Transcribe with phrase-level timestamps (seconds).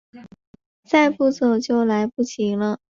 [0.83, 2.79] 再不走就来不及了